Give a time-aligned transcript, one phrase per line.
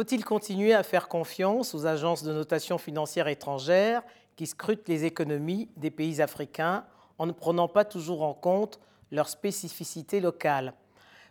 [0.00, 4.02] Faut-il continuer à faire confiance aux agences de notation financière étrangères
[4.34, 6.86] qui scrutent les économies des pays africains
[7.18, 8.80] en ne prenant pas toujours en compte
[9.10, 10.72] leurs spécificités locales?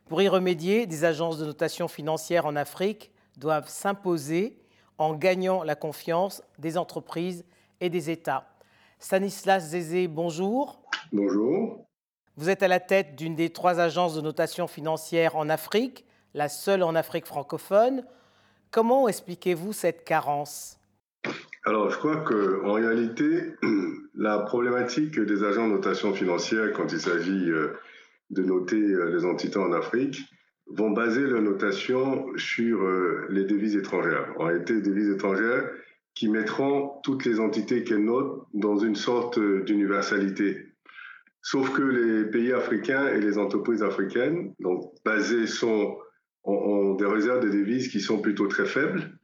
[0.05, 4.55] Pour y remédier, des agences de notation financière en Afrique doivent s'imposer
[4.99, 7.45] en gagnant la confiance des entreprises
[7.81, 8.45] et des États.
[8.99, 10.79] Stanislas Zézé, bonjour.
[11.11, 11.87] Bonjour.
[12.37, 16.49] Vous êtes à la tête d'une des trois agences de notation financière en Afrique, la
[16.49, 18.05] seule en Afrique francophone.
[18.71, 20.77] Comment expliquez-vous cette carence?
[21.65, 23.53] Alors, je crois qu'en réalité,
[24.15, 27.73] la problématique des agents de notation financière, quand il s'agit euh,
[28.29, 30.19] de noter euh, les entités en Afrique,
[30.67, 34.33] vont baser leur notation sur euh, les devises étrangères.
[34.37, 35.69] En réalité, les devises étrangères
[36.13, 40.69] qui mettront toutes les entités qu'elles notent dans une sorte d'universalité.
[41.41, 45.97] Sauf que les pays africains et les entreprises africaines, donc basées sont,
[46.43, 49.19] ont des réserves de devises qui sont plutôt très faibles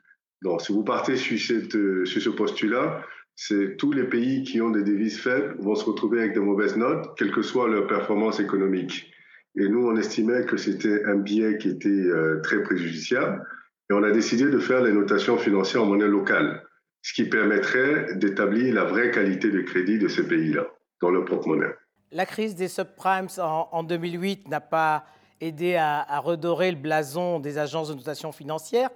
[0.46, 3.02] donc, si vous partez sur, ce postulat,
[3.36, 6.78] c'est tous les pays qui ont des devises faibles vont se retrouver avec de mauvaises
[6.78, 9.12] notes, quelle que soit leur performance économique.
[9.56, 13.44] Et nous, on estimait que c'était un biais qui était euh, très préjudiciable.
[13.90, 16.64] Et on a décidé de faire les notations financières en monnaie locale,
[17.02, 20.68] ce qui permettrait d'établir la vraie qualité de crédit de ces pays-là
[21.02, 21.74] dans leur propre monnaie.
[22.12, 25.06] La crise des subprimes en, 2008 n'a pas
[25.42, 28.90] aidé à, redorer le blason des agences de notation financière.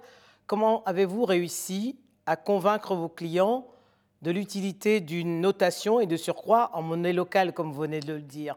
[0.46, 3.66] Comment avez-vous réussi à convaincre vos clients
[4.22, 8.20] de l'utilité d'une notation et de surcroît en monnaie locale, comme vous venez de le
[8.20, 8.56] dire?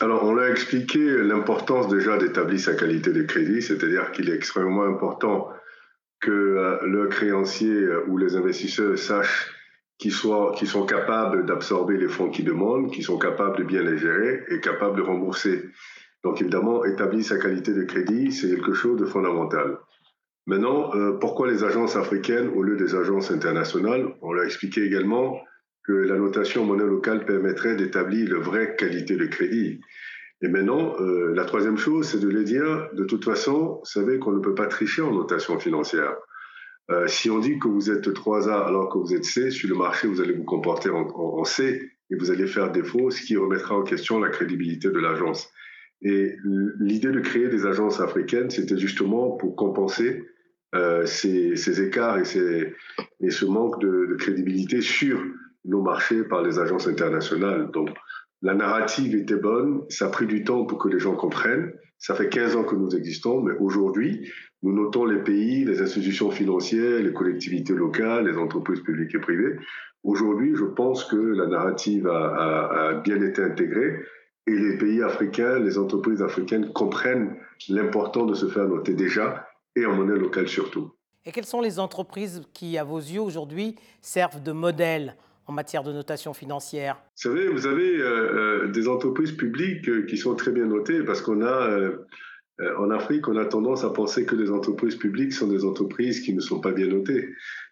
[0.00, 4.84] Alors, on a expliqué l'importance déjà d'établir sa qualité de crédit, c'est-à-dire qu'il est extrêmement
[4.84, 5.48] important
[6.20, 9.52] que euh, le créancier euh, ou les investisseurs sachent
[9.98, 14.44] qu'ils sont capables d'absorber les fonds qu'ils demandent, qu'ils sont capables de bien les gérer
[14.48, 15.68] et capables de rembourser.
[16.24, 19.78] Donc, évidemment, établir sa qualité de crédit, c'est quelque chose de fondamental.
[20.46, 24.14] Maintenant, euh, pourquoi les agences africaines au lieu des agences internationales?
[24.20, 25.40] On l'a expliqué également
[25.84, 29.80] que la notation monnaie locale permettrait d'établir la vraie qualité de crédit.
[30.42, 34.18] Et maintenant, euh, la troisième chose, c'est de les dire, de toute façon, vous savez
[34.18, 36.16] qu'on ne peut pas tricher en notation financière.
[36.90, 39.76] Euh, si on dit que vous êtes 3A alors que vous êtes C, sur le
[39.76, 43.76] marché, vous allez vous comporter en C et vous allez faire défaut, ce qui remettra
[43.76, 45.48] en question la crédibilité de l'agence.
[46.02, 46.36] Et
[46.78, 50.24] l'idée de créer des agences africaines, c'était justement pour compenser
[50.74, 52.74] euh, ces, écarts et,
[53.20, 55.20] et, ce manque de, crédibilité sur
[55.64, 57.70] nos marchés par les agences internationales.
[57.72, 57.90] Donc,
[58.42, 61.72] la narrative était bonne, ça a pris du temps pour que les gens comprennent.
[61.98, 64.30] Ça fait 15 ans que nous existons, mais aujourd'hui,
[64.62, 69.56] nous notons les pays, les institutions financières, les collectivités locales, les entreprises publiques et privées.
[70.02, 73.98] Aujourd'hui, je pense que la narrative a, a bien été intégrée
[74.50, 77.36] et les pays africains, les entreprises africaines comprennent
[77.68, 79.46] l'important de se faire noter déjà
[79.76, 80.92] et en monnaie locale surtout.
[81.24, 85.16] Et quelles sont les entreprises qui, à vos yeux, aujourd'hui, servent de modèle
[85.46, 86.96] en matière de notation financière?
[87.16, 91.02] Vous savez, vous avez euh, euh, des entreprises publiques euh, qui sont très bien notées
[91.02, 91.90] parce qu'on a,
[92.78, 96.34] en Afrique, on a tendance à penser que les entreprises publiques sont des entreprises qui
[96.34, 97.28] ne sont pas bien notées.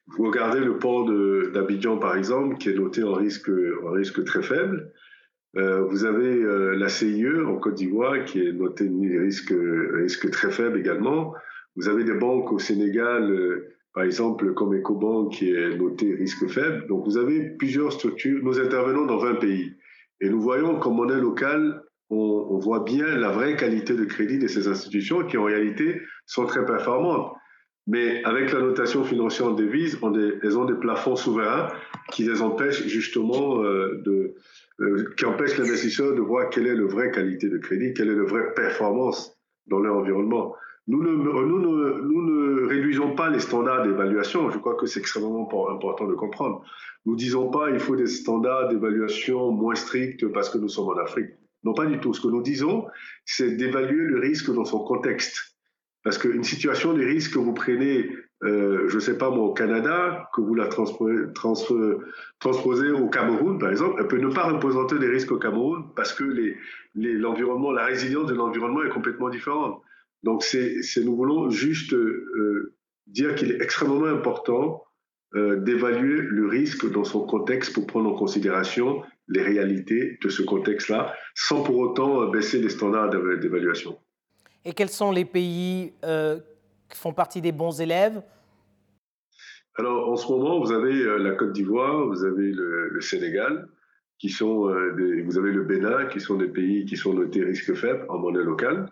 [0.07, 1.07] Vous regardez le port
[1.53, 3.51] d'Abidjan, par exemple, qui est noté en risque,
[3.85, 4.93] en risque très faible.
[5.59, 6.43] Vous avez
[6.77, 8.89] la CIE en Côte d'Ivoire qui est notée
[9.19, 9.53] risque,
[9.95, 11.35] risque très faible également.
[11.79, 16.49] Vous avez des banques au Sénégal, euh, par exemple comme EcoBank qui est noté risque
[16.49, 16.89] faible.
[16.89, 18.41] Donc vous avez plusieurs structures.
[18.43, 19.75] Nous intervenons dans 20 pays.
[20.21, 24.49] Et nous voyons qu'en monnaie locale, on, voit bien la vraie qualité de crédit de
[24.49, 27.33] ces institutions qui en réalité sont très performantes.
[27.87, 30.01] Mais avec la notation financière en devise,
[30.43, 31.69] elles ont des plafonds souverains
[32.11, 34.35] qui les empêchent justement euh, de,
[34.81, 38.15] euh, qui empêchent l'investisseur de voir quelle est la vraie qualité de crédit, quelle est
[38.15, 39.37] la vraie performance
[39.67, 40.55] dans leur environnement.
[40.87, 44.51] Nous ne, nous, ne, nous ne, réduisons pas les standards d'évaluation.
[44.51, 46.65] Je crois que c'est extrêmement important de comprendre.
[47.05, 50.89] Nous ne disons pas il faut des standards d'évaluation moins stricts parce que nous sommes
[50.89, 51.31] en Afrique.
[51.65, 52.15] Non, pas du tout.
[52.15, 52.87] Ce que nous disons,
[53.25, 55.57] c'est d'évaluer le risque dans son contexte.
[56.05, 58.09] Parce qu'une situation de risque que vous prenez,
[58.45, 63.71] euh, je ne sais pas moi, au Canada, que vous la transposez au Cameroun, par
[63.71, 66.25] exemple, elle peut ne pas représenter des risques au Cameroun parce que
[66.95, 69.83] l'environnement, la résilience de l'environnement est complètement différente.
[70.23, 72.75] Donc, c'est, nous voulons juste euh,
[73.09, 74.85] dire qu'il est extrêmement important
[75.35, 80.43] euh, d'évaluer le risque dans son contexte pour prendre en considération les réalités de ce
[80.43, 83.99] contexte-là, sans pour autant baisser les standards d'évaluation.
[84.65, 85.93] Et quels sont les pays
[86.97, 88.23] font partie des bons élèves?
[89.77, 93.69] Alors, en ce moment, vous avez la Côte d'Ivoire, vous avez le, Sénégal,
[94.19, 97.75] qui sont des, vous avez le Bénin, qui sont des pays qui sont notés risque
[97.75, 98.87] faible en monnaie locale.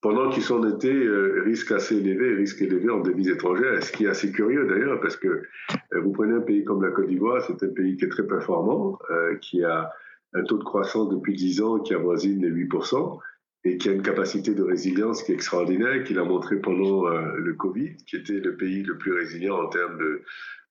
[0.00, 4.04] pendant qu'ils sont été euh, risque assez élevé, risque élevé en devises étrangères, ce qui
[4.04, 7.42] est assez curieux d'ailleurs, parce que euh, vous prenez un pays comme la Côte d'Ivoire,
[7.42, 9.90] c'est un pays qui est très performant, euh, qui a
[10.34, 13.18] un taux de croissance depuis 10 ans qui avoisine les 8%,
[13.64, 17.54] et qui a une capacité de résilience qui est extraordinaire, qu'il a montré pendant le
[17.54, 19.98] Covid, qui était le pays le plus résilient en termes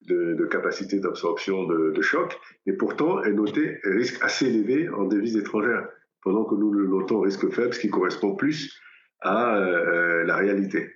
[0.08, 5.36] de, capacité d'absorption de, de choc, et pourtant est noté risque assez élevé en devises
[5.36, 5.88] étrangères,
[6.22, 8.82] pendant que nous le notons risque faible, ce qui correspond plus
[9.22, 10.94] à euh, la réalité.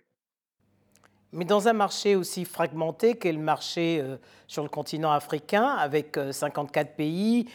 [1.34, 4.18] Mais dans un marché aussi fragmenté qu'est le marché euh,
[4.48, 7.46] sur le continent africain, avec 54 euh, pays,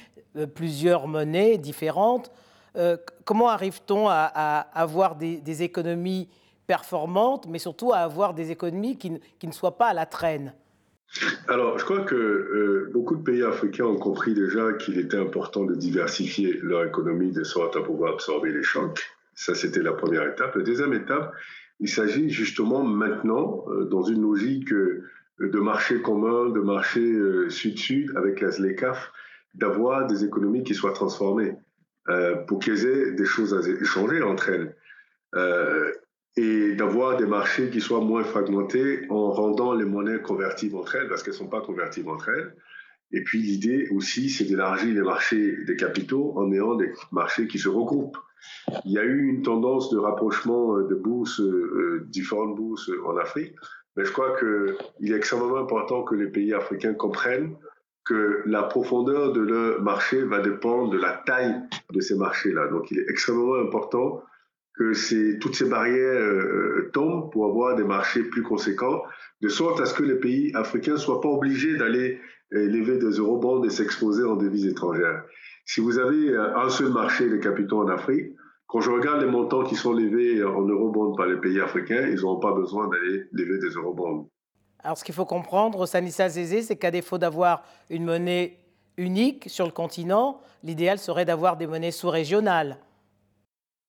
[0.55, 2.31] plusieurs monnaies différentes,
[3.25, 4.25] comment arrive-t-on à,
[4.75, 6.29] avoir des, économies
[6.67, 10.53] performantes, mais surtout à avoir des économies qui, ne soient pas à la traîne?
[11.49, 15.75] Alors, je crois que beaucoup de pays africains ont compris déjà qu'il était important de
[15.75, 19.01] diversifier leur économie de sorte à pouvoir absorber les chocs.
[19.35, 20.57] Ça, c'était la première étape.
[20.57, 21.33] La deuxième étape,
[21.79, 25.05] il s'agit justement maintenant, euh, dans une logique euh,
[25.39, 29.13] de marché commun, de marché euh, sud-sud avec la ZLECAF,
[29.55, 31.55] d'avoir des économies qui soient transformées
[32.47, 34.77] pour qu'elles aient des choses à échanger entre elles.
[36.37, 41.09] et d'avoir des marchés qui soient moins fragmentés en rendant les monnaies convertibles entre elles,
[41.09, 42.55] parce qu'elles ne sont pas convertibles entre elles.
[43.13, 47.59] Et puis l'idée aussi, c'est d'élargir les marchés des capitaux en ayant des marchés qui
[47.59, 48.19] se regroupent.
[48.85, 52.91] Il y a eu une tendance de rapprochement euh, de bourses, euh, euh, différentes bourses
[53.05, 53.55] en Afrique,
[53.97, 57.57] mais je crois qu'il est extrêmement important que les pays africains comprennent
[58.07, 61.55] que la profondeur de leur marché va dépendre de la taille
[61.93, 62.69] de ces marchés-là.
[62.69, 64.23] Donc il est extrêmement important
[64.79, 66.23] que ces, toutes ces barrières
[66.93, 69.03] tombent pour avoir des marchés plus conséquents,
[69.41, 72.21] de sorte à ce que les pays africains ne soient pas obligés d'aller
[72.51, 75.25] lever des eurobonds et s'exposer en devises étrangères.
[75.69, 78.33] Si vous avez euh, un seul marché de capitaux en Afrique,
[78.69, 82.21] quand je regarde les montants qui sont levés en eurobonds par les pays africains, ils
[82.21, 84.31] n'auront pas besoin d'aller lever des eurobonds.
[84.81, 88.59] Alors, ce qu'il faut comprendre, Sanissa Zézé, c'est qu'à défaut d'avoir une monnaie
[88.97, 92.79] unique sur le continent, l'idéal serait d'avoir des monnaies sous-régionales.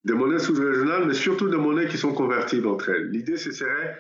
[0.04, 3.10] Des monnaies sous-régionales, mais surtout des monnaies qui sont convertibles entre elles.
[3.10, 3.98] L'idée, ce serait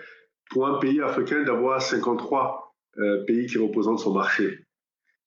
[0.49, 4.65] pour un pays africain d'avoir 53 euh, pays qui représentent son marché.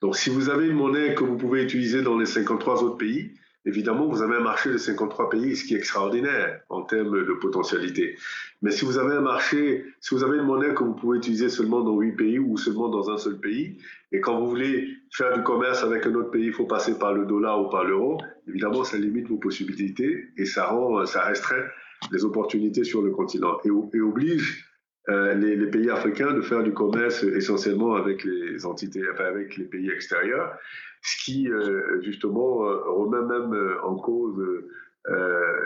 [0.01, 3.35] Donc, si vous avez une monnaie que vous pouvez utiliser dans les 53 autres pays,
[3.65, 7.33] évidemment, vous avez un marché de 53 pays, ce qui est extraordinaire en termes de
[7.35, 8.17] potentialité.
[8.63, 11.49] Mais si vous avez un marché, si vous avez une monnaie que vous pouvez utiliser
[11.49, 13.79] seulement dans 8 pays ou seulement dans un seul pays,
[14.13, 17.15] et quand vous voulez faire du commerce avec un autre pays, il faut passer par
[17.15, 18.19] le dollar ou par l'euro,
[18.49, 21.65] évidemment, ça limite vos possibilités et ça rend, ça restreint
[22.13, 23.71] les opportunités sur le continent et,
[24.01, 24.67] oblige
[25.09, 29.91] euh, les, pays africains de faire du commerce essentiellement avec les entités, avec les pays
[29.91, 30.57] extérieurs,
[31.03, 34.41] ce qui euh, justement euh, remet même en cause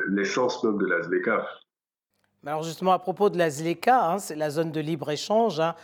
[0.08, 1.44] l'essence même de la ZLECA.
[2.46, 5.74] Alors justement, à propos de la ZLECA, hein, c'est la zone de libre-échange hein,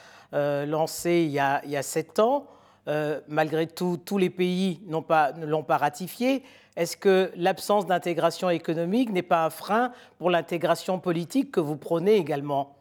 [0.67, 2.47] lancée il y, a, il y, a, sept ans.
[3.29, 6.45] malgré tout, tous les pays pas, ne l'ont pas ratifiée.
[6.77, 12.17] Est-ce que l'absence d'intégration économique n'est pas un frein pour l'intégration politique que vous prônez
[12.17, 12.77] également?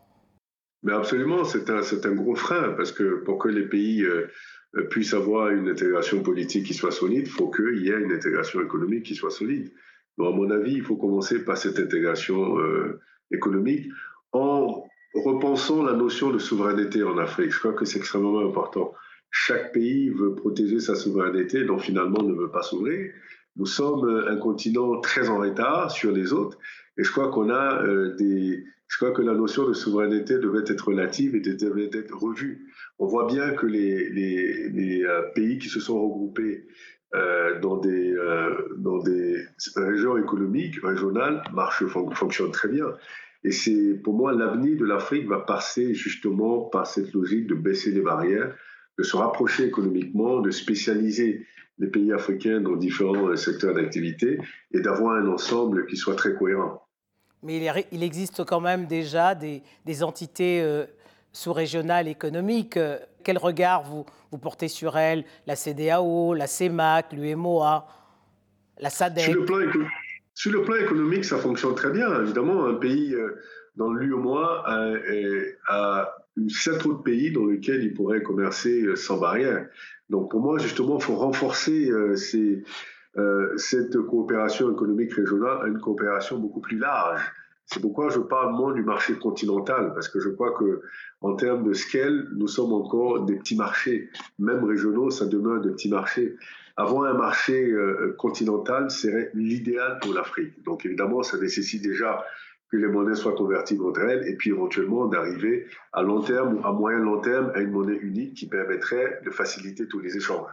[0.84, 4.32] Mais absolument, c'est un, un, gros frein, parce que pour que les pays euh,
[4.90, 8.62] puissent avoir une intégration politique qui soit solide, il faut qu'il y ait une intégration
[8.62, 9.72] économique qui soit solide.
[10.18, 13.00] Donc, à mon avis, il faut commencer par cette intégration euh,
[13.32, 13.88] économique
[14.32, 17.52] en repensant la notion de souveraineté en Afrique.
[17.52, 18.94] Je crois que c'est extrêmement important.
[19.32, 23.12] Chaque pays veut protéger sa souveraineté, donc finalement ne veut pas s'ouvrir.
[23.56, 26.58] Nous sommes un continent très en retard sur les autres,
[26.98, 30.64] et je crois qu'on a euh, des, je crois que la notion de souveraineté devait
[30.66, 32.74] être relative et devait être revue.
[32.98, 36.66] On voit bien que les, euh, pays qui se sont regroupés
[37.14, 39.38] euh, dans, des, euh, dans des
[39.76, 42.88] régions économiques, régionales, marchent, fonctionnent très bien.
[43.44, 47.92] Et c'est pour moi l'avenir de l'Afrique va passer justement par cette logique de baisser
[47.92, 48.56] les barrières,
[48.98, 51.46] de se rapprocher économiquement, de spécialiser
[51.78, 54.40] les pays africains dans différents secteurs d'activité
[54.72, 56.89] et d'avoir un ensemble qui soit très cohérent.
[57.44, 60.86] Mais il existe quand même déjà des, entités euh,
[61.32, 62.78] sous-régionales économiques.
[63.24, 64.06] Quel regard vous,
[64.38, 65.24] portez sur elles?
[65.48, 67.88] La CDAO, la CEMAC, l'UMOA,
[68.80, 69.22] la SADC
[70.40, 72.22] sur le, plan économique, ça fonctionne très bien.
[72.22, 73.42] Évidemment, un pays euh,
[73.76, 74.94] dans l'UMOA a,
[75.68, 76.16] a
[76.48, 79.68] sept autres pays dans lesquels il pourrait commercer euh, sans barrière.
[80.10, 82.64] Donc pour moi, justement, il faut renforcer ces euh,
[83.58, 87.22] cette coopération économique régionale à une coopération beaucoup plus large.
[87.72, 90.82] C'est pourquoi je parle moins du marché continental, parce que je crois que
[91.22, 94.10] en termes de scale, nous sommes encore des petits marchés.
[94.40, 96.36] Même régionaux, ça demeure des petits marchés.
[96.78, 100.64] Avoir un marché euh, continental serait l'idéal pour l'Afrique.
[100.64, 102.26] Donc évidemment, ça nécessite déjà
[102.72, 106.66] que les monnaies soient converties contre elles, et puis éventuellement d'arriver à long terme ou
[106.66, 110.50] à moyen long terme à une monnaie unique qui permettrait de faciliter tous les échanges.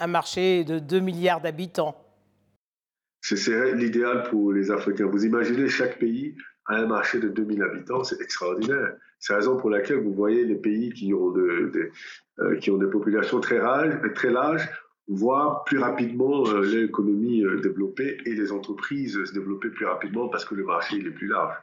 [0.00, 1.96] Un marché de 2 milliards d'habitants.
[3.20, 5.06] C'est l'idéal pour les Africains.
[5.06, 6.36] Vous imaginez chaque pays
[6.66, 8.94] a un marché de 2000 habitants, c'est extraordinaire.
[9.18, 11.90] C'est la raison pour laquelle vous voyez les pays qui ont, de,
[12.38, 13.58] euh, qui ont des populations très,
[14.14, 14.68] très larges
[15.08, 20.44] voir plus rapidement euh, l'économie euh, développer et les entreprises se développer plus rapidement parce
[20.44, 21.54] que le marché est plus large.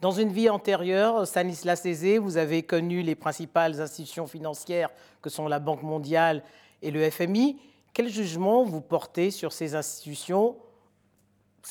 [0.00, 4.88] Dans une vie antérieure, Stanislas Cézé, vous avez connu les principales institutions financières
[5.20, 6.42] que sont la Banque mondiale
[6.82, 7.58] et le FMI.
[7.92, 10.56] Quel jugement vous portez sur ces institutions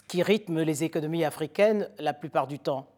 [0.08, 2.94] qui rythment les économies africaines la plupart du temps?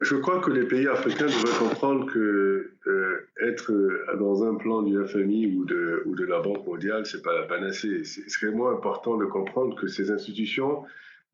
[0.00, 3.72] Je crois que les pays africains devraient comprendre que euh, être
[4.16, 8.04] dans un plan du FMI ou de, la Banque mondiale, c'est pas la panacée.
[8.04, 10.84] C'est extrêmement important de comprendre que ces institutions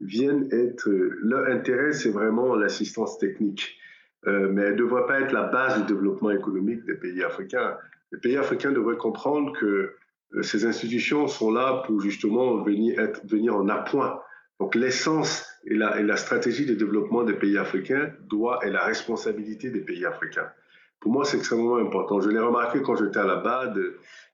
[0.00, 0.88] viennent être.
[0.90, 3.78] Leur intérêt, c'est vraiment l'assistance technique.
[4.26, 7.76] Euh, mais elles ne devraient pas être la base du développement économique des pays africains.
[8.12, 9.96] Les pays africains devraient comprendre que euh,
[10.42, 14.20] ces institutions sont là pour justement venir, être, venir en appoint
[14.60, 18.84] donc l'essence et la, et la, stratégie de développement des pays africains doit et la
[18.84, 20.48] responsabilité des pays africains.
[21.00, 22.20] Pour moi, c'est extrêmement important.
[22.20, 23.78] Je l'ai remarqué quand j'étais à la BAD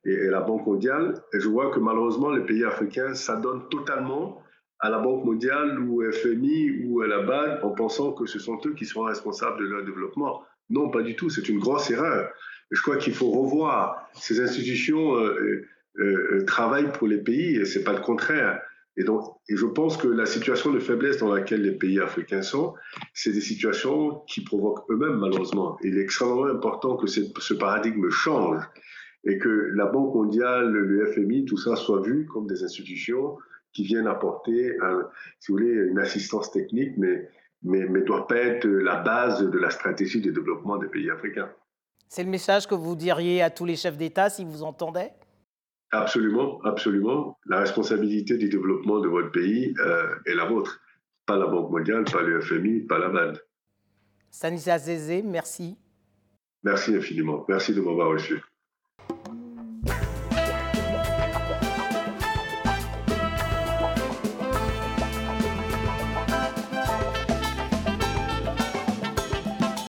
[0.05, 4.43] et, à la Banque mondiale, et je vois que malheureusement, les pays africains s'adonnent totalement
[4.79, 8.61] à la Banque mondiale ou FMI ou à la BAD en pensant que ce sont
[8.67, 10.43] eux qui sont responsables de leur développement.
[10.69, 11.29] Non, pas du tout.
[11.31, 12.31] C'est une grosse erreur.
[12.71, 15.67] je crois qu'il faut revoir ces institutions euh,
[15.99, 18.61] euh, euh, travaillent pour les pays et c'est pas le contraire.
[18.97, 22.43] Et donc, et je pense que la situation de faiblesse dans laquelle les pays africains
[22.43, 22.75] sont,
[23.15, 25.79] c'est des situations qui provoquent eux-mêmes, malheureusement.
[25.83, 28.63] il est extrêmement important que ce paradigme change
[29.25, 33.39] et que la Banque mondiale, le FMI, tout ça soit vu comme des institutions
[33.73, 34.77] qui viennent apporter,
[35.39, 37.29] si vous voulez, une assistance technique, mais
[37.63, 41.51] mais ne doit pas être la base de la stratégie de développement des pays africains.
[42.09, 45.13] C'est le message que vous diriez à tous les chefs d'État si vous entendaient?
[45.93, 47.39] Absolument, absolument.
[47.47, 50.81] La responsabilité du développement de votre pays euh, est la vôtre.
[51.27, 53.43] Pas la Banque mondiale, pas le FMI, pas la BAD.
[54.31, 55.77] Stanislas Zézé, merci.
[56.63, 57.45] Merci infiniment.
[57.49, 58.41] Merci de m'avoir reçu.